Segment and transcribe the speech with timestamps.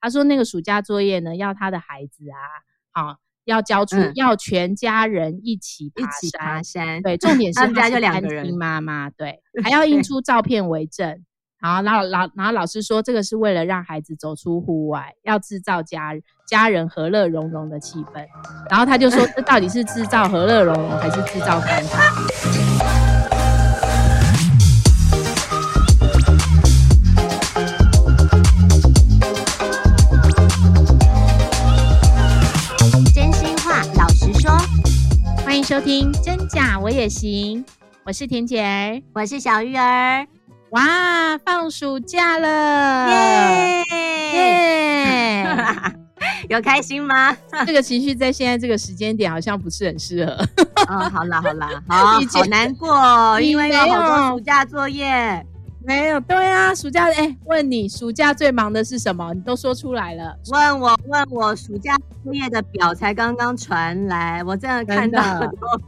[0.00, 2.38] 他说那个暑假作业呢，要他的孩子啊，
[2.92, 5.86] 好、啊、要交出、嗯，要全家人一起。
[5.86, 7.02] 一起爬山。
[7.02, 11.24] 对，重点 是他们家就两个人，妈妈对， 还要印出照片为证。
[11.60, 16.12] 然后，然后老，然后老师说，这个是为了让孩子走出户外，要制造家
[16.46, 18.24] 家人和乐融融的气氛。
[18.70, 22.77] 然后他就说，这到底是制造和乐融融，还是制造尴尬？
[35.78, 37.64] 收听《真假我也行》，
[38.04, 40.26] 我是田姐儿，我是小玉儿。
[40.70, 43.84] 哇，放暑假了，耶
[44.34, 45.46] 耶！
[46.50, 47.32] 有开心吗？
[47.64, 50.32] 这个情绪在现在这个时间点好像不是很适合。
[50.88, 55.46] 哦，好啦好啦，好， 好难过，因为有好多暑假作业。
[55.88, 59.32] 没有，对啊，暑假哎，问你，暑假最忙的是什么？
[59.32, 60.38] 你都说出来了。
[60.50, 65.80] 问我问我，暑假作业的表才刚刚传来，我真的看到很多。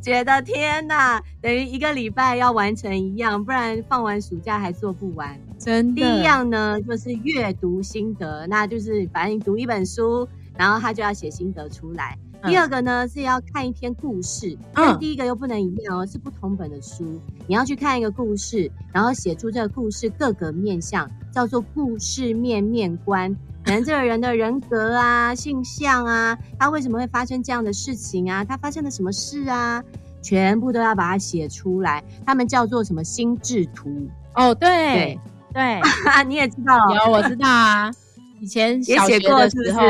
[0.00, 5.38] 觉得天哪，等于一个礼拜要完成一样，不然放完暑假还做不完。
[5.58, 6.00] 真的。
[6.00, 12.16] 第一样呢，就是阅读心得，那就是反正你读一本书，然后他就要写心得出来。
[12.42, 17.20] 嗯、第二个呢，是要看一篇故事，但第一个又不能一样哦，是不同本的书。
[17.46, 23.34] 你要去看一个故事，然后写出这个故事各个面向，叫做故事面面观。
[23.64, 28.44] 可能这个人的人格啊、性向啊，他为什么会发生这样的事情啊？
[28.44, 29.82] 他发生了什么事啊？
[30.20, 32.02] 全部都要把它写出来。
[32.26, 34.08] 他们叫做什么心智图？
[34.34, 35.18] 哦，对
[35.52, 35.80] 对，对
[36.26, 37.90] 你也知道，有我知道啊。
[38.40, 39.82] 以前小学的时候，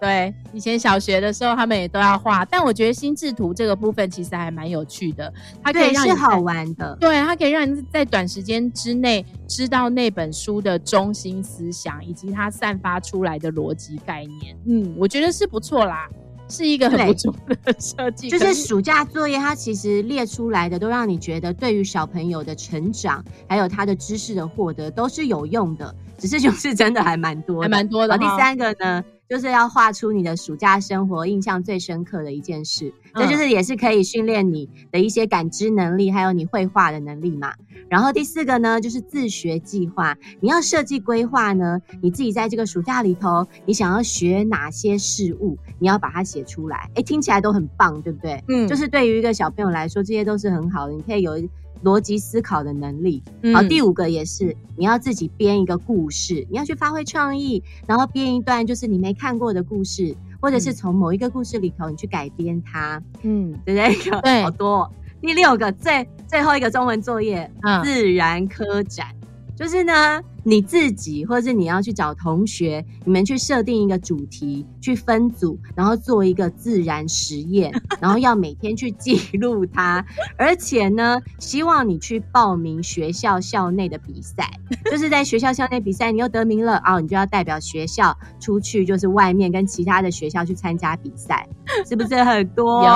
[0.00, 2.44] 对，以前小学的时候他们也都要画。
[2.46, 6.96] 但我觉得心智图这个部分其实还蛮有趣的，它可以让你是好玩的。
[6.98, 14.56] 对，它可以让你在短时间之内知道那本书的中心思想以及它散发出来的逻辑概念。
[14.66, 16.08] 嗯，我觉得是不错啦，
[16.48, 18.30] 是一个很不错的设计。
[18.30, 25.94] 就是暑假作业，它其实列出来的都让你觉得对于小朋友的成长还有他的知识的获得都是有用的。
[26.16, 28.18] 只是就是真的还蛮多，还蛮多的。
[28.18, 37.54] 第三个呢，就是要画出你的暑假生活印象最深刻的一件事，这就是也是可以训练你的一些感知能力，还有你绘画的能力嘛。
[37.88, 46.90] 然后第四个呢，就是自学计划，你要设计规划呢，你自己在这个暑假里头，你想要学哪些事物，你要把它写出来。
[46.96, 48.42] 诶，听起来都很棒，对不对？
[48.48, 51.40] 嗯，就是对于一个小朋友来说，这些都是很好的，你可以有。
[51.82, 53.22] 逻辑思考的能力，
[53.54, 64.20] 好，第五个也是，你要自己编一个故事，你要去发挥创意，然后编一段就是你没看过的故事，或者是从某一个故事里头你去改编它，嗯，对不对？
[64.20, 64.90] 对，好多。
[65.20, 69.08] 第六个最最后一个中文作业，嗯，自然科展，
[69.56, 70.22] 就是呢。
[70.44, 80.04] 你自己，或者是你要去找同学，你们去设定一个主题，去分组，然后做一个自然实验， 然后要每天去记录它。
[80.36, 84.50] 而且呢，希望你去报名学校校内的比赛，
[84.90, 91.46] 就是在学校校内比赛，你又得名了啊，哦，你就要代表学校出去，就是外面跟其他的学校去参加比赛，
[91.86, 92.84] 是不是很多？
[92.84, 92.90] 有，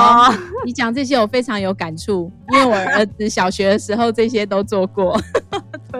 [0.64, 5.20] 你讲这些我非常有感触，因为我儿子小学的时候这些都做过。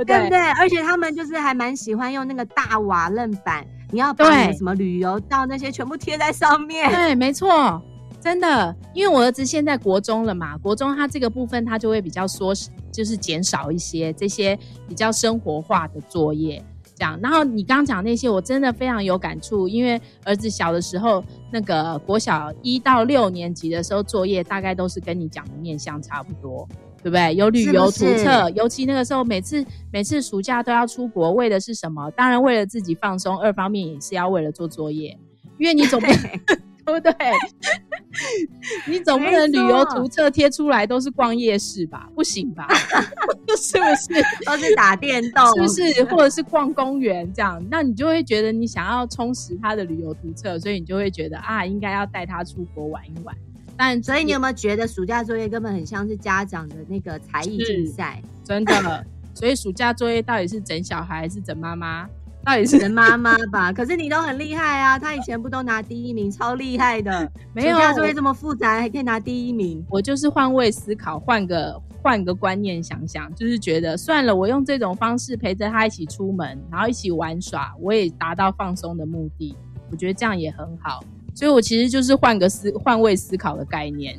[0.03, 0.39] 对不对？
[0.53, 6.91] 而且他们就是还蛮喜欢用那个大瓦楞板，你要把什么旅游到那些全部贴在上面。
[6.91, 7.83] 对，没错，
[8.21, 8.75] 真的。
[8.95, 12.55] 因为我儿子现在国中了嘛，国中他这个部分他就会比较缩，
[12.91, 16.65] 就是减少一些这些比较生活化的作业，
[16.97, 17.19] 这样。
[17.23, 21.23] 然后你刚刚讲那些，我真的非常有感触，因为儿子小的时候，
[21.53, 26.69] 那个国小一到六年级的时候，作业大概都是跟你讲的面相差不多。
[27.05, 27.35] 对不对？
[27.35, 32.11] 有旅游图册，尤其那个时候，每次每次暑假都要出国，为的是什么？
[32.13, 35.15] 当然为了自己放松，二方面也是要为了做作业，
[35.59, 36.17] 因为你总不能，
[36.87, 37.13] 对不对？
[38.89, 42.09] 你总不能旅游图册贴出来都是逛夜市吧？
[42.15, 42.67] 不行吧？
[43.59, 44.23] 是不是？
[44.47, 46.05] 都是打电动，是不是？
[46.05, 47.63] 或者是逛公园这样？
[47.71, 53.37] 那你就会觉得你想要充实他的旅游图册，所以你就会觉得啊，应该要带他出国玩一玩。
[53.77, 58.23] 但所以你有没有觉得暑假作业根本很像是家长的那个才艺竞赛？
[58.45, 59.07] 真的。
[59.35, 62.09] 所以暑假作业到底是整小孩还是整妈妈？
[62.45, 63.73] 到底是整妈妈吧？
[63.73, 64.99] 可是你都很厉害啊！
[64.99, 67.33] 他以前不都拿第一名，超厉害的。
[67.55, 69.83] 没有暑假作业这么复杂，还可以拿第一名。
[69.89, 79.57] 我就是换位思考，换个换个观念想想，就是觉得算了，我用这种方式陪着他一起出门，然后一起玩耍，我也达到放松的目的。
[79.91, 81.03] 我觉得这样也很好。
[81.35, 84.19] 所以，我其实就是换个思换位思考的概念，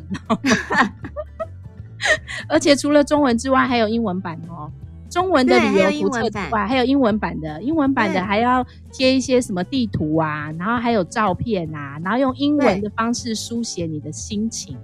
[2.47, 4.71] 而且除了中文之外，还有英文版哦。
[5.07, 14.77] 中文的旅游图册之外，还有英文版的，英文版的还要贴一些什么地图啊，然后还有照片啊，然后用英文的方式书写你的心情。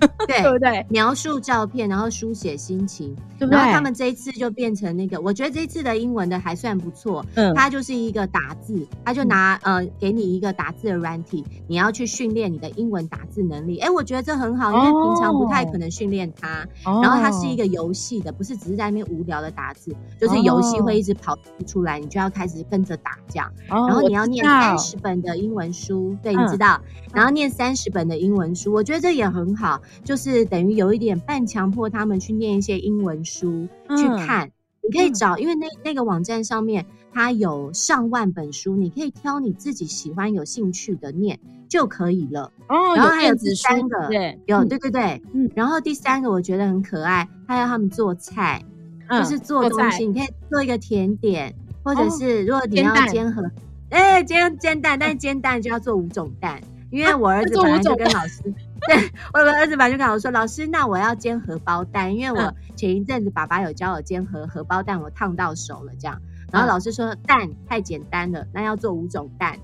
[0.26, 0.84] 对，对不对？
[0.88, 3.56] 描述照片，然后书写心情，对不对？
[3.56, 7.24] 然后他们这一次就变成那个，我觉得这一次的英文的还算不错。
[7.34, 13.78] 嗯，它就是一个打字，他就拿、嗯、呃给你一个打字的软体，你要去训练你的英文打字能力。
[13.78, 16.66] 哎，我觉得这很好，因为平常不太可能训练它。
[16.84, 21.36] 哦、然后它是一个游戏的，不是只是在那边无聊的打字，就是游戏会一直跑
[21.66, 23.50] 出来，你就要开始跟着打这样。
[23.70, 29.80] 哦、然后你要念三十本的英文书，对，你知道，嗯、然后念三十本的英文书，我觉得这也很好。
[30.02, 34.50] 就是等于有一点半强迫他们去念一些英文书，嗯、去看。
[34.86, 41.40] 你可以找，嗯、因为那那个网站上面它有上万本书，你可以挑你自己喜欢、有兴趣的念
[41.70, 42.52] 就可以了。
[42.68, 45.50] 哦，然后还有第三个，对，有对对对，嗯。
[45.54, 48.62] 然后第三个我觉得很可爱，他要他们做菜，
[49.08, 53.42] 嗯、就是做东西，你可以做一个甜点，或者是如果你要煎盒，
[53.88, 56.60] 哎、哦，煎煎蛋，但是煎蛋就要做五种蛋，
[56.90, 58.42] 因为我儿子本来就跟老师。
[58.86, 66.20] 对， 我的儿子本来就跟我说：“老师，那我要煎荷包蛋，因为我前一阵子爸爸有教我煎荷荷包蛋，我烫到手了。”这样，
[66.52, 69.58] 然后老师说：“蛋太简单了，那要做五种蛋。”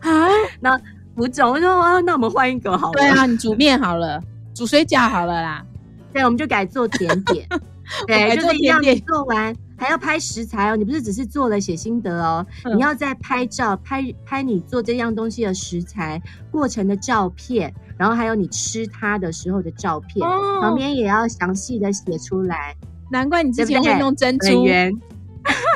[0.00, 0.28] 啊，
[0.60, 0.78] 那
[1.16, 4.22] 五种，我说：“啊，那我们换一个好了。”对啊，你煮面好了，
[4.54, 5.64] 煮水饺好了啦。
[6.12, 7.46] 对，我们就改做甜点。
[8.06, 10.76] 对，就是一样，你做完还要拍食材哦。
[10.76, 22.76] 你不是只是做了写心得哦，嗯、你要再拍照，拍拍你做这样东西的食材过程的照片，然后还有你吃它的时候的照片，哦、旁边也要详细的写出来。
[23.10, 24.92] 难怪你之前会用珍珠粉圆，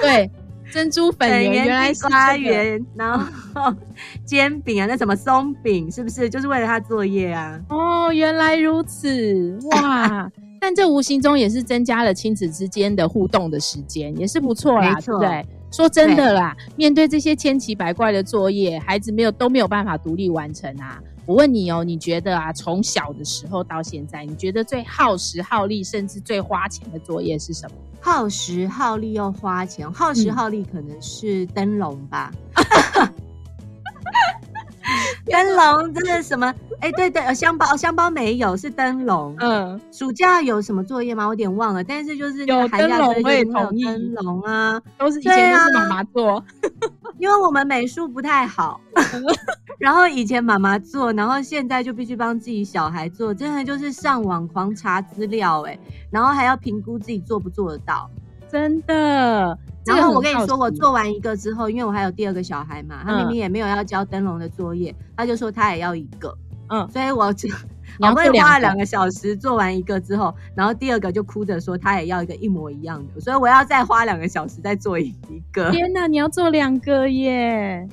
[0.01, 0.31] 对，
[0.73, 3.75] 珍珠粉圆原来是花圆，然后
[4.25, 7.61] 煎饼啊，那什么松饼，是不是就是为了他作业啊？
[7.69, 10.31] 哦，原来如此，哇！
[10.67, 15.47] 但这无形中也是增加了亲子之间的互动的时间，也是不错啦，对不对？
[15.71, 21.01] 说真的啦，对面对这些千奇百怪的作业，孩子没有都没有办法独立完成啊。
[21.25, 27.77] 我问你哦，你觉得啊，从小的时候到现在，你觉得最耗时耗力，甚至最花钱的作业是什么？
[28.01, 32.33] 耗时耗力又花钱，耗时耗力可能是灯笼吧。
[32.97, 33.09] 嗯
[35.31, 36.47] 灯笼这是什么？
[36.81, 39.35] 哎、欸，对对，香包香包没有，是灯笼。
[39.39, 41.25] 嗯，暑假有什么作业吗？
[41.27, 41.83] 我有点忘了。
[41.83, 46.45] 但是就是有寒假作业，有灯笼啊，都是以前都是妈妈做，
[47.19, 48.81] 因为我们美术不太好。
[49.79, 55.79] 然后以前妈妈做，然后现在就必须帮自己小孩做，真的就是上网狂查资料，哎，
[56.11, 58.11] 然后还要评估自己做不做得到，
[58.51, 59.59] 真的。
[59.85, 66.37] 然后我跟你说，我做完一个之后，因为我还有第二个小孩嘛，他明明也没有要交灯笼的作业，他就说他也要一个，
[66.71, 67.49] 嗯，所以我就
[68.01, 75.15] 我会花了两个小时做完一个之后，然后第二个就哭着说他也要一个一模一样的，所以我要再花两个小时再做一
[75.53, 75.71] 个。
[75.71, 77.89] 天哪，你要做两个耶？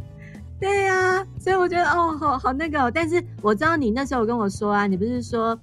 [0.60, 5.56] 对呀，所以我觉得哦，好好那个，但是我知道你那时候跟我说啊，你不是说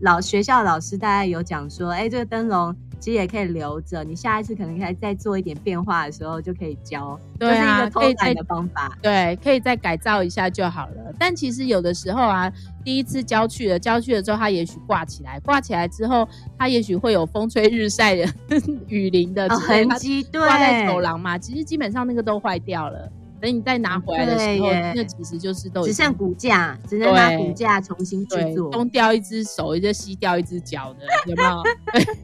[0.00, 2.74] 老学校老师大概有讲说，哎，这个灯笼。
[2.98, 8.98] 其实也可以留着，你下一次可能可以再做一点变化的时候就可以教，对啊，是一个偷懒的方法。
[9.02, 11.14] 对，可以再改造一下就好了。
[11.18, 12.50] 但其实有的时候啊，
[12.84, 16.26] 第一次交去了，交去了之后，它也许挂起来，挂起来之后，
[16.58, 18.26] 它也许会有风吹日晒的
[18.88, 21.38] 雨淋的痕迹，对，挂在走廊嘛。
[21.38, 23.10] 其实基本上那个都坏掉了。
[23.38, 28.70] 等你再拿回来的时候，那其实就是都只剩骨架，只能拿骨架重新去做。
[28.70, 31.62] 东掉一只手，一只西掉一只脚的，有没有？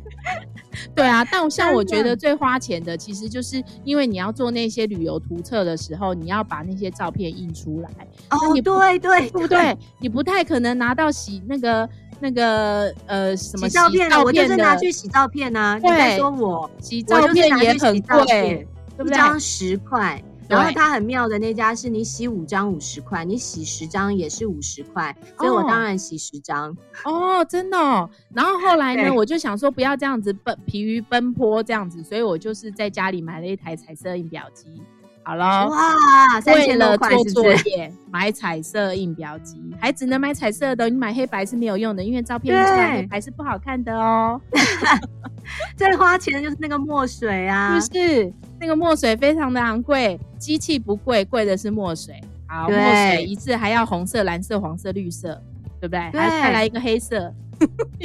[0.94, 7.88] 对啊，但像我觉得最花钱的，其实就是因为你要做那些旅游图册的时候，你要把那些照片印出来。
[8.30, 9.76] 哦，对对对，不对？
[9.98, 11.88] 你不太可能拿到洗那个
[12.20, 15.76] 那个呃什么洗照片的，我就是拿去洗照片啊。
[15.76, 19.12] 你在，说我洗照片也很贵，对不对？
[19.12, 20.22] 一张十块。
[20.52, 26.76] 然后它很妙的那家是你洗五张五十块，你洗十张也是五十块，所以我当然洗十张。
[27.04, 28.08] 哦，真的哦。
[28.34, 34.82] 然后后来呢，我就想说不要这样子奔疲于奔波这样子，所以我就是在家里买了一台彩色印表机。
[35.24, 35.94] 好了，哇，
[36.46, 44.40] 为了做作业买彩色印表机，还只能买彩色的，你买黑白是没有用的，因为照片出来黑白是不好看的哦。
[45.76, 48.32] 最花钱的就是那个墨水啊，是不是？
[48.58, 52.20] 那个墨水非常的昂贵，机器不贵，贵的是墨水。
[52.48, 55.40] 好，墨水一次还要红色、蓝色、黄色、绿色，
[55.80, 56.10] 对不对？
[56.10, 57.32] 对，还再来一个黑色。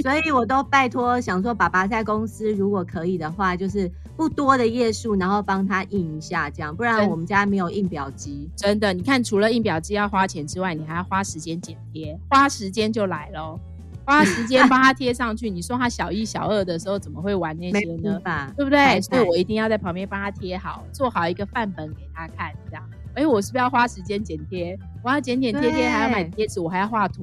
[0.04, 8.48] 所以我都拜托想说，爸爸在公司如果可以的话，就是不多的页数，然后帮他印一下，这样，不然我们家没有印表机。
[8.56, 13.60] 真的，你看，除了印表机要花钱之外，你还要花时间剪贴，花时间就来喽。
[14.08, 15.50] 花时间帮他贴上去。
[15.50, 18.22] 你说他小一、小二的时候怎么会玩那些呢？
[18.56, 19.02] 对不对？
[19.02, 22.84] 所以我一定要在旁边帮他贴好，做好一个范本给他看，这样。
[23.16, 24.80] 哎，我是不是要花时间剪贴？
[25.04, 27.22] 我要剪剪贴贴，还要买贴纸，我还要画图。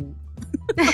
[0.76, 0.84] 对。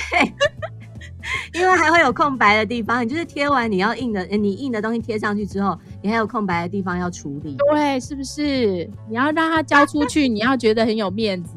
[1.54, 7.56] 因为还会有空白的地方，你就是贴完你要印的，你印的东西贴上去之后，你还有空白的地方要处理。
[7.70, 8.88] 对，是不是？
[9.08, 11.56] 你要让他交出去，你要觉得很有面子，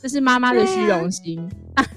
[0.00, 1.48] 这是妈妈的虚荣心，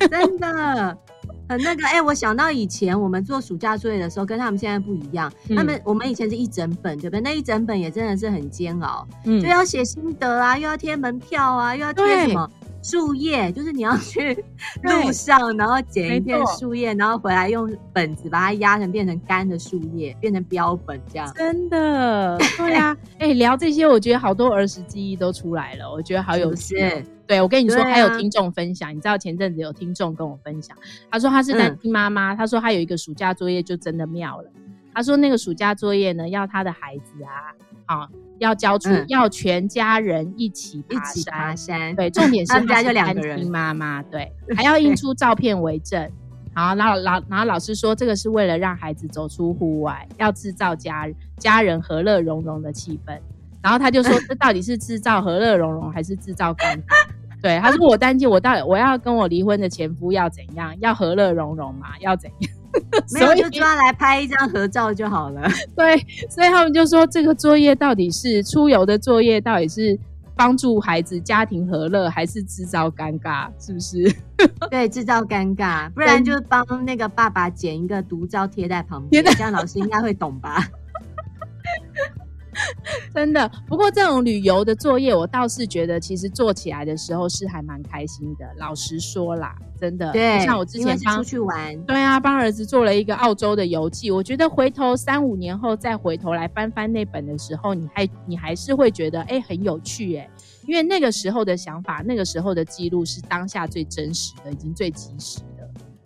[0.09, 0.97] 真的
[1.47, 1.85] 很那个。
[1.85, 5.31] 哎、欸，我想到以前我们做暑假作业的时候，跟他们现在不一样。
[5.49, 7.21] 嗯、他们我们以前是一整本，对不对？
[7.21, 12.49] 那一整本也真的是很煎熬，嗯，就要写心得啊，又要贴门票啊，又要贴什么。
[12.83, 14.33] 树叶就是你要去
[14.83, 21.29] 路上，然后捡一片树叶，然后回来用本子把它压成变成干的树叶，变成标本这样。
[21.35, 26.77] 真的，对啊， 哎、欸，聊这些，我觉得好多儿时记忆都出来了，我觉得好有趣。
[27.27, 30.75] 对，我跟你说，还有听众分享，啊、你知道前阵子有听众跟我分享，
[31.11, 34.49] 他说他是单亲妈妈，他说他有一个暑假作业就真的妙了。
[34.93, 38.09] 他说那个暑假作业呢，要他的孩子啊，啊。
[38.39, 41.95] 要交出，嗯、要全家人一起爬山，一起爬山。
[41.95, 46.07] 对，重点 是他家就两个人，妈妈对， 还要印出照片为证。
[46.53, 53.19] 好，然后老然后老师说，这个是为了让孩子走出户外，要制造家家人和乐融融的气氛。
[53.63, 57.07] 然后他就说， 这到底是制造和乐融融，还是制造尴尬？
[57.47, 60.75] 对，他说我担心，我到底我要跟我离婚的前夫要怎样？
[60.81, 61.87] 要和乐融融嘛？
[62.01, 62.51] 要怎样？
[63.13, 65.49] 没有就抓来拍一张合照就好了。
[65.73, 65.95] 对，
[66.29, 69.97] 所以他们就说，这个作业到底是出游的作业，到底是
[70.35, 73.47] 帮助孩子家庭和乐，还是制造尴尬？
[73.57, 74.13] 是不是？
[74.69, 80.67] 对，制造尴尬，不然就帮那个爸爸剪一个独照贴在旁边，这样老师应该会懂吧？
[83.13, 88.45] 真的，不过这种旅游的作业，我倒是觉得其实做起来的时候是还蛮开心的。
[88.57, 94.11] 老实说啦，真的，对，像我之前出去玩，对啊，帮儿子做了一个澳洲的游记。
[94.11, 100.29] 我觉得回头三五年后再回头来翻翻那本的时候，你还你还是会觉得哎、欸、很有趣哎、欸，
[100.65, 105.39] 因为那个时候的想法，那个时候的记录是当下最真实的，已经最及时。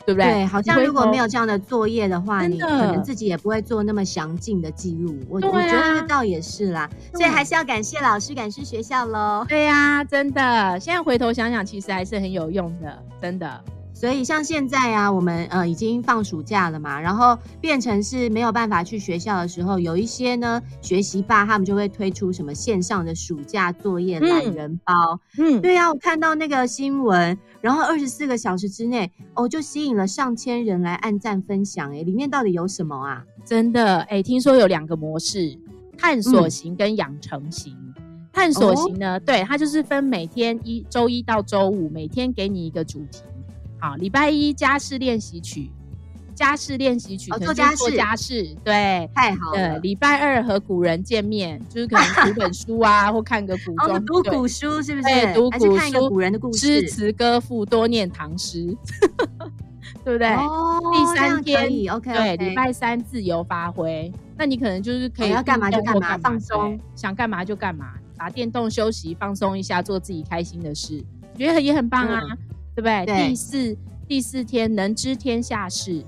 [0.05, 0.31] 对不对？
[0.31, 5.15] 对，好像如果没有这样的作业的话，你可能自己也不会做那么详尽的记录。
[5.29, 9.45] 我、啊、我觉得这倒也是啦，所以还是要感谢老师，感谢学校喽。
[9.47, 13.63] 对呀、啊，真的，现在回头想想，其实还是很有用的，真的。
[13.93, 25.19] 所以像现在啊，我们呃已经放暑假了嘛，然后变成是没有办法去学校的时候，有一些呢学习霸他们就会推出什么线上的暑假作业懒人包。
[25.37, 31.93] 嗯，对呀、啊，我看到那个新闻，然后二十四个小时之内哦，就吸引了上千人来按赞分享。
[31.93, 33.23] 哎，里面到底有什么啊？
[33.45, 35.57] 真的哎，听说有两个模式，
[35.97, 37.75] 探索型跟养成型。
[37.75, 37.93] 嗯、
[38.33, 43.21] 探索型呢，哦、对，它就是分每天一周一到周五，每天给你一个主题。
[43.81, 45.71] 好，礼拜一家事练习曲，
[46.35, 49.79] 家事练习曲，做家事，做家事，对，太好了。
[49.79, 55.01] 礼拜二和古人见面，就是可能 读本书啊，或看个古装，读古书是不是？
[55.01, 58.77] 对，读古书，看一个古人的故事，诗词歌赋，多念唐诗，
[60.05, 60.27] 对不对？
[60.27, 71.03] 哦，第三天，OK，对，礼拜三自由发挥，那你可能就是可以要干嘛就干嘛，放松，想干嘛就干嘛，打电动休息放松一下，做自己开心的事，
[71.35, 72.21] 觉得也很棒啊。
[72.75, 73.05] 对不对？
[73.05, 76.03] 对，第四第四天能知天下事，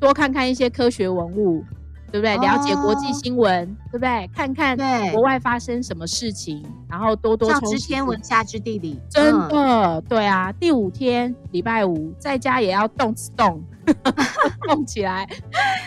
[0.00, 1.64] 多看看一些科学文物，
[2.10, 2.36] 对不对？
[2.36, 4.28] 哦、了解国际新闻，对不对？
[4.34, 4.76] 看看
[5.12, 10.52] 国外发生什么事情，然后多多上知天文下知地理，真的、嗯、对啊。
[10.52, 13.62] 第五天礼拜五在家也要动次动。
[14.66, 15.26] 动起来，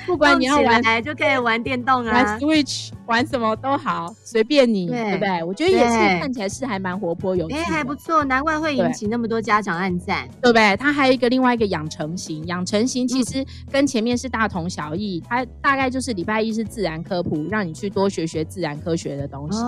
[0.06, 5.44] 不管你要玩，就可以玩电动啊，玩 Switch，玩什么都好，随便你，对不对？
[5.44, 10.75] 我觉得也是看起来是还蛮活泼有趣，哎，还不错，难怪会引起那么多家长暗赞，对不对？
[10.77, 19.60] 它还有一个另外一个养成型，养成型其实跟前面是大同小异，它大概就是礼拜一是自然科普，让你去多学学自然科学的东西，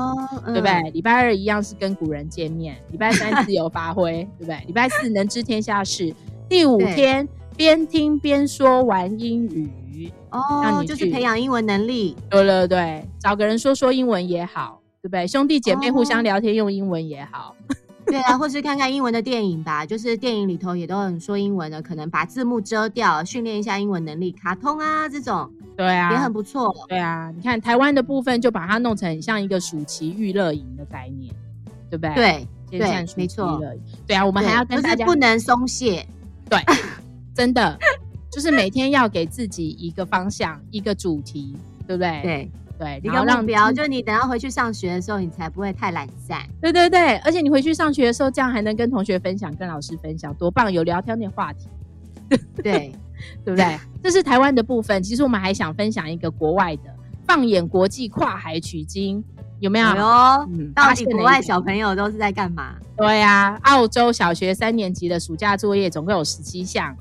[0.46, 0.92] 对不对？
[0.92, 4.64] 礼拜二一样是跟古人见面，礼拜三自由发挥，对不对？
[4.68, 6.14] 礼拜四能知天下事，
[6.48, 7.28] 第五天。
[7.60, 12.16] 边听边说玩英语哦，就是培养英文能力。
[12.30, 15.28] 对对对，找个人说说英文也好，对不对？
[15.28, 17.54] 兄弟姐妹互相聊天用英文也好。
[17.68, 17.75] 哦、
[18.08, 24.32] 对啊，或是看看英文的电影吧，就是电影里头也都很说英文的，可能把字幕遮掉，训练一下英文能力。
[24.32, 26.74] 卡通啊这种，对啊，也很不错。
[26.88, 31.36] 对啊，你看台湾的部分就把它弄成很像一个暑期娱乐营的概念，
[31.89, 32.48] 对不对？
[32.70, 33.62] 对对，没错。
[34.08, 36.08] 对啊，我们还要跟大家不能松懈。
[36.50, 36.58] 对。
[37.39, 37.79] 真的，
[38.29, 41.55] 就是每天要给自己一个方向，一个主题，
[41.88, 42.19] 对不对？
[42.22, 46.41] 对对，一个目标，就是你等到回去上学的时候，你才不会太懒散。
[46.62, 50.69] 对对对，而且你回去上学的时候，这样还能跟同学分享，跟老师分享，多棒！
[50.72, 51.69] 有聊天的话题。
[52.62, 52.93] 对，
[53.46, 53.79] 对不对？
[54.03, 55.01] 这是台湾的部分。
[55.01, 56.93] 其实我们还想分享一个国外的，
[57.25, 59.24] 放眼国际跨海取经，
[59.62, 59.88] 有没有？
[59.96, 60.74] 有、哎嗯。
[60.74, 62.75] 到底国外小朋友都是在干嘛？
[62.98, 66.93] 对呀、啊，澳洲小学三年级的暑假作业总共有十七项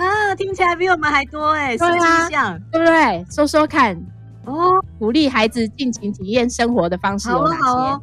[0.00, 3.24] 啊，听起来比我们还多哎，十七项，对不对？
[3.30, 3.96] 说说看
[4.44, 7.62] 哦，鼓励孩子尽情体验生活的方式有哪些？
[7.64, 8.02] 哦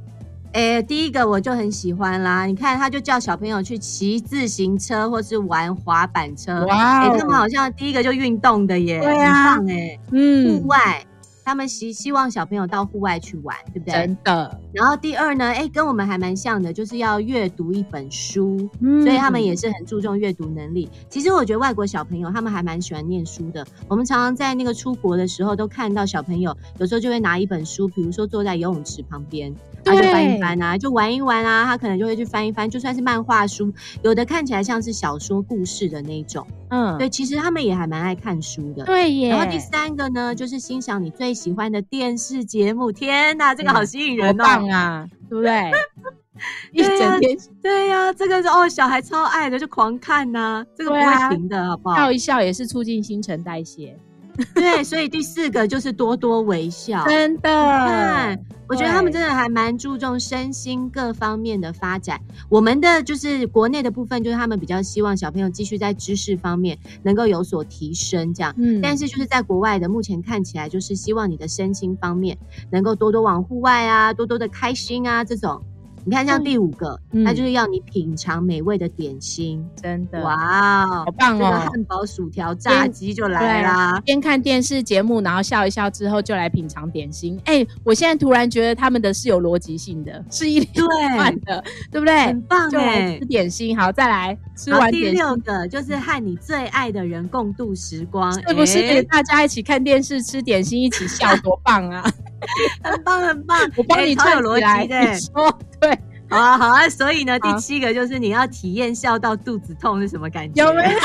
[0.54, 2.46] 哎，第一个我就很喜欢啦！
[2.46, 6.66] 你看，他就叫小朋友去骑自行车，或是玩滑板车。
[6.66, 7.12] 哇、哦！
[7.12, 11.06] 哎，他们好像第一个就运动的耶，对啊，很棒哎，嗯，户外。
[11.48, 13.94] 他们希希望小朋友到户外去玩，对不对？
[13.94, 14.60] 真的。
[14.74, 20.90] 然后第二呢，哎，跟我们还蛮像的，就是要阅读一本书，嗯，所以他们也是很注重阅读能力。
[21.10, 23.66] 其实我觉得外国小朋友他们还蛮喜欢念书的。
[23.88, 31.64] 我们常常在那个出国的时候都看到小朋友，有时候就会拿一本书，比如说坐在游泳池旁边，然后就翻一翻啊，就玩一玩啊。
[31.64, 33.74] 他可能就会去翻一翻，就算是漫画书，
[34.04, 36.46] 有的看起来像是小说故事的那种。
[36.70, 38.84] 嗯，对，其实他们也还蛮爱看书的。
[38.84, 39.30] 对耶。
[39.30, 42.92] 然后第三个呢，就是欣赏你最喜欢的电视节目。
[42.92, 44.44] 天哪，这个好吸引人哦！
[44.44, 45.72] 棒啊，对不对？
[46.72, 51.96] 一整天，对呀、啊啊，这个是哦，小孩超爱的，就狂看呐、啊，这个不会停的，好不好？
[51.96, 53.98] 笑一笑也是促进新陈代谢。
[54.54, 57.50] 对，所以第四个就是多多微笑，真的。
[57.50, 58.40] 看，
[58.70, 62.20] 我觉得他们真的还蛮注重身心各方面的发展。
[62.50, 68.54] 我们的就是国内的部分，就是他们比较希望小朋友继续在知识方面能够有所提升，这样。
[68.58, 68.80] 嗯。
[68.82, 72.38] 但是就是在国外的，目前看起来就是希望你的身心方面
[72.70, 75.62] 能够多多往户外啊，多多的开心啊，这种。
[76.08, 81.68] 你看，像第五个，嗯，它就是要你品尝美味的点心，真的，哇，好棒哦！
[81.70, 84.00] 汉堡、薯条、炸鸡就来啦。
[84.06, 87.38] 边看电视节目，然后笑一笑之后，就来品尝点心。
[87.44, 90.74] 哎、欸，我现在突然觉得他们的是有逻辑性的，是一连
[91.18, 91.62] 串的，
[91.92, 92.18] 对不对？
[92.28, 93.20] 很棒哎！
[93.20, 95.12] 吃点心，好，再来吃完点心。
[95.12, 98.80] 第六个就是和你最爱的人共度时光，是不是？
[98.80, 102.02] 欸、大家一起看电视、吃点心、一起笑，多棒啊！
[102.82, 103.60] 很棒，很棒！
[103.76, 105.97] 我帮你串逻辑的，你说对。
[106.30, 110.66] 好 啊，好啊，所以呢，第七个就是你要体验笑到肚子痛是什么感觉？
[110.66, 111.00] 有没有？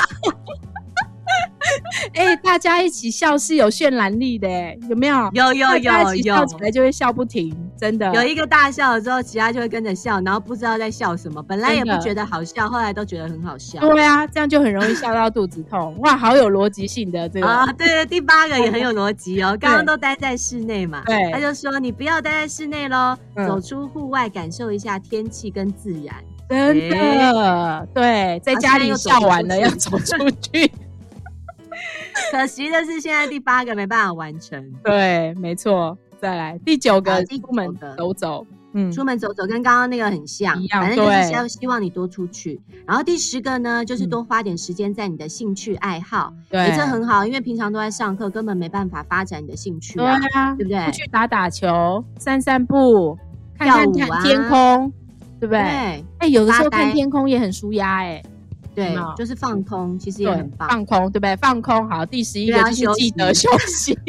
[2.15, 4.49] 哎、欸，大家一起笑是有渲染力的，
[4.89, 5.31] 有没有？
[5.33, 8.13] 有有有有，笑起来就会笑不停，真的。
[8.15, 13.81] 有一个大笑了之后，其他就会跟着笑，然后不知道在笑什么，本来也不觉得好笑，后来都觉得很好笑。
[13.81, 15.97] 对啊，这样就很容易笑到肚子痛。
[16.01, 19.57] 哇，好有逻辑性的这个啊，对对，第八个也很有逻辑哦。
[19.61, 26.15] 刚刚都待在室内嘛，对，他就说你不要待在室内喽，走出户外，感受一下天气跟自然。
[26.49, 30.71] 真的，欸、对，在家里笑完了要走出去。
[32.31, 34.73] 可惜的是，现在第八个没办法完成。
[34.85, 35.97] 对，没错。
[36.21, 38.47] 再来第九个，出门走走。
[38.75, 40.55] 嗯，出门走走跟刚刚那个很像。
[40.71, 42.59] 反正就是希希望你多出去。
[42.87, 46.33] 然后第十个呢，就是多花点时间在你的兴趣爱好。
[46.49, 50.87] 对，这很好，因为平常都在上课，根本没办法发展你的兴趣啊，对啊，对不对？
[50.87, 53.19] 出去打打球、散散步、
[53.59, 54.91] 看看天空，
[55.39, 55.61] 对不对？
[56.21, 58.23] 哎，有的时候看天空也很舒压，哎。
[58.75, 60.69] 对，就是放空，其实也很棒。
[60.69, 61.37] 放空，对不对？
[61.37, 62.05] 放空好。
[62.07, 63.99] 第十一个就是记得休息。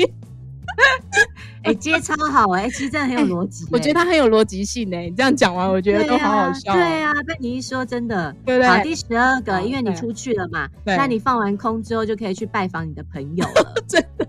[1.63, 3.69] 哎、欸，接超好哎、欸，其实真的很有逻辑、欸。
[3.71, 6.75] 我觉得他很有逻辑性哎、欸，你这样讲完，我觉得都好好笑、喔。
[6.75, 8.35] 对啊，被你一说，真的。
[8.45, 8.67] 对对。
[8.67, 13.73] 好，第十二个，因为你出去了嘛，那你放完空之后，就可以去拜访你的朋友了。
[13.87, 14.27] 真的。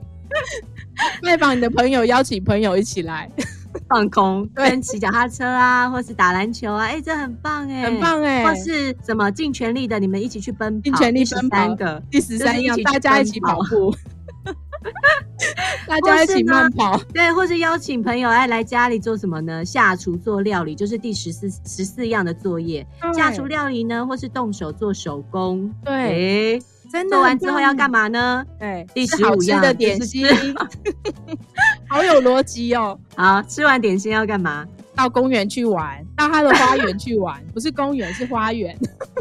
[1.22, 3.30] 拜访你的朋友，邀请朋友一起来。
[3.88, 13.58] 放空，跟骑脚踏车啊，或是打篮球啊， 哎、欸，这很棒哎、欸，很棒哎、欸，或是什么尽全力的，你们一起去奔跑，尽全力奔跑的，第十三样，大家一起跑。
[13.70, 13.94] 步，
[15.88, 19.64] 大家一起慢跑，对，或是邀请朋友哎来家里做什么呢？
[19.64, 26.60] 下厨做料理，就是第十四十四样的作业，下厨料理呢，或是动手做手工，对。
[26.60, 26.62] 欸
[27.10, 28.44] 做完之后要干嘛呢？
[28.56, 30.24] 对，第十五样的点心，
[31.94, 32.98] 好有逻辑哦。
[33.14, 34.66] 好，吃完点心要干嘛？
[34.96, 38.76] 到公园去玩，到他的花园去玩， 不是公园，是花园。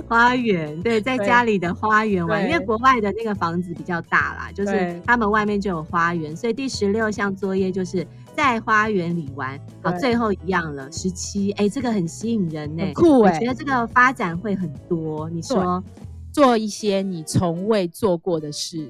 [0.08, 8.06] 花园，对，在家里的花园玩，因为国外的那个房子比较大啦，就是他们外面就有花园，所以第十六项作业就是
[8.36, 9.60] 在花园里玩。
[9.84, 15.84] 好，最后一样了，十七，哎，这个很吸引人呢，酷哎，我觉得这个发展会很多，你说？
[16.32, 18.90] 做一些你从未做过的事，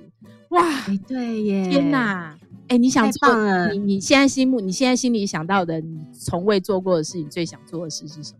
[0.52, 0.66] 哇！
[0.88, 2.34] 欸、对耶，天哪！
[2.68, 3.72] 哎、欸，你想做了？
[3.72, 8.40] 你你现在心目，你现在心里想到的，你从未做过的事，你最想做的事是什么？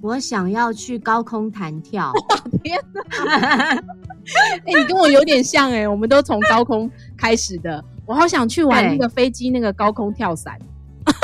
[0.00, 2.12] 我想要去高空弹跳。
[2.62, 3.02] 天哪！
[3.16, 3.76] 哎、
[4.66, 7.82] 欸，你跟我有点像哎、欸，我们都从高空开始的。
[8.06, 10.58] 我好想去玩那个飞机，那个高空跳伞。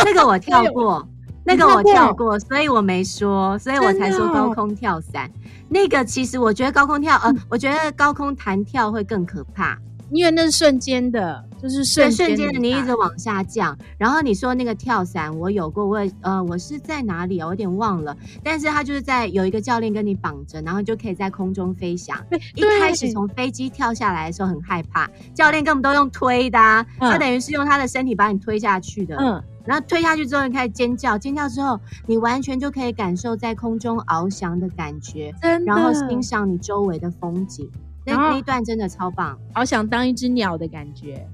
[0.05, 1.07] 那个我跳过，
[1.45, 5.31] 那个我跳过，所以我没说，所以我才说高空跳伞。
[5.69, 9.79] 那个其实我觉得高空跳，呃，我觉得高空弹跳会更可怕。
[10.11, 13.77] 因为那是瞬间的，就是瞬间的，你一直往下降。
[13.97, 17.47] 然后你说那个跳伞，我有过，我呃，我是在哪里啊？
[17.47, 18.17] 我有点忘了。
[18.43, 22.17] 但是他就是在有一个教练跟你绑着，然后就可以在空中飞翔。
[22.55, 29.17] 一开始从飞机跳下来的时候很害怕，教练根本都用推的，啊，他等于是用他的身体把你推下去的。
[29.17, 35.33] 嗯，然后推下去之后，你开始尖叫，尖叫之后，你完全就可以感受在空中翱翔的感觉，
[35.65, 37.71] 然后欣赏你周围的风景。
[38.17, 41.27] 那那一段真的超棒，好想当一只鸟的感觉。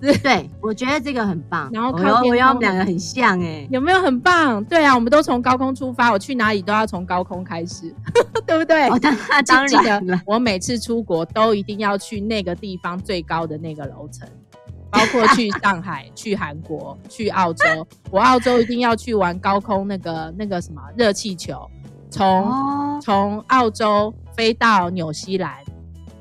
[0.22, 1.68] 对，我觉得这个很棒。
[1.70, 4.64] 然后靠天，我要两个很像哎、欸，有没有很棒？
[4.64, 7.94] 对啊，我们都从高空出发，我去哪里都要从高空开始，
[8.46, 8.88] 对不对？
[8.88, 9.14] 我当
[9.46, 14.26] 当然了，我每次出国都一定要去那个地方最高的那个楼层，
[14.88, 17.64] 包括去上海、去韩国、去澳洲。
[18.10, 21.70] 我澳洲一定要去玩高空那个那个什么热气球，
[22.08, 22.50] 从
[23.02, 25.52] 从、哦、澳洲飞到纽西兰。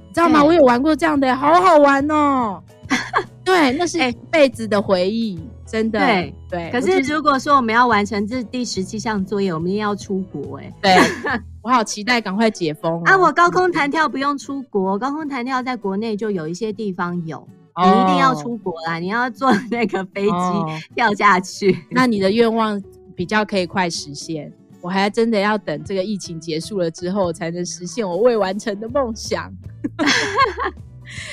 [0.09, 0.43] 你知道吗？
[0.43, 2.61] 我有玩过这样的，好好玩哦！
[3.45, 5.99] 对，那是一辈子的回忆，欸、真的。
[5.99, 6.69] 对对。
[6.71, 10.73] 可是如果说我们要完成这第十七项作业，我们一定要出国哎。
[10.81, 10.95] 对，
[11.61, 13.15] 我好期待赶快解封啊！
[13.17, 17.37] 我高空弹跳不用出国，高空弹跳在国内就有一些地方有，
[17.75, 18.97] 哦、你一定要出国啦！
[18.97, 22.81] 你要坐那个飞机、哦、跳下去，那你的愿望
[23.15, 24.51] 比较可以快实现。
[24.81, 29.53] 我还真的要等这个疫情结束了之后，才能实现我未完成的梦想。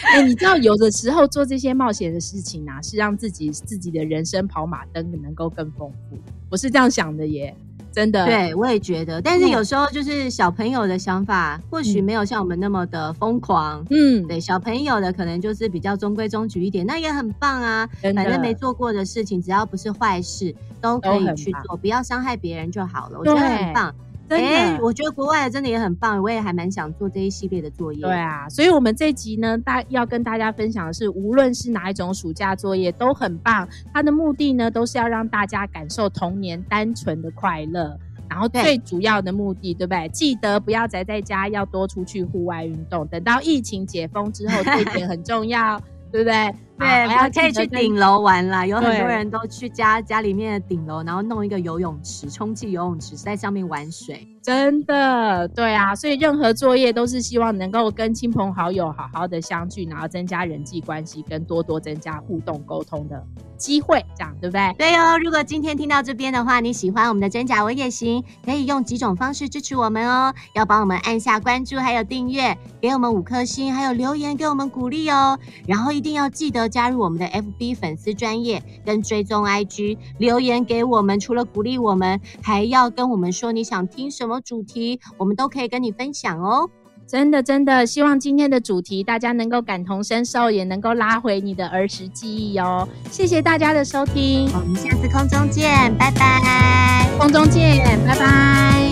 [0.05, 6.19] 哎、欸，你知道，有的时候做这些冒险的事情啊，是让自己自己的人生跑马灯能够更丰富。
[6.51, 7.55] 我是这样想的耶。
[7.97, 13.83] 真的，对，我也觉得，但是有时候就是小朋友的想法，或许没有像我们那么的疯狂。
[13.89, 17.89] 嗯，对，小朋友的可能就是比较中规中矩一点，那也很棒啊。
[18.03, 23.19] 反正没做过的事情，只要不是坏事，都可以去做，不要伤害别人就好了。
[23.19, 23.95] 我觉得很棒。
[24.29, 28.01] 哎、欸，我觉得国外的真的也很棒，我也还蛮想做这一系列的作业。
[28.01, 37.99] 对啊，所以我们这集呢，大要跟大家分享的是，无论是哪一种暑假作业都很棒，它的目的呢，都是要让大家感受童年单纯的快乐。
[38.29, 40.09] 然后最主要的目的，对不对？
[40.09, 43.07] 记得不要宅在家，要多出去户外运动。
[43.07, 45.81] 等到疫情解封之后，这一点很重要。
[46.13, 46.55] 对不对？
[46.79, 48.67] 对，还可以去顶楼玩啦。
[48.67, 54.29] 有很多人都去家家里面的顶楼，然后弄一个游泳池、充气游泳池，在上面玩水。
[54.47, 55.93] 真的，对啊。
[55.93, 63.21] 所以任何作业都是希望能够跟亲朋好友好好的相聚，然后增加人际关系，跟多多增加互动沟通的
[63.57, 64.73] 机会，这样对不对？
[64.79, 65.19] 对哦。
[65.19, 70.33] 如果今天听到这边的话，你喜欢我们的真假我也行，可以用几种方式支持我们哦。
[70.53, 75.37] 要帮我们按下关注，还有订阅，给我们五颗星，还有留言给我们鼓励哦。
[75.67, 81.19] 然后一定要记得加入我们的 FB 粉丝专业跟追踪 IG，留言给我们。
[81.19, 86.69] 除了鼓励我们，还要跟我们说你想听什么么主题，我们都可以跟你分享哦。
[87.07, 92.87] 真的真的，希望今天的主题大家能够感同身受，也能够拉回你的儿时记忆哦。
[93.11, 97.09] 谢谢大家的收听，我们下次空中见，拜拜。
[97.17, 98.86] 空中见，拜拜。